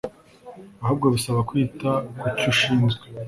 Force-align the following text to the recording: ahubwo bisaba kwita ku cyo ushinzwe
ahubwo 0.83 1.05
bisaba 1.15 1.39
kwita 1.49 1.89
ku 2.17 2.25
cyo 2.37 2.47
ushinzwe 2.53 3.03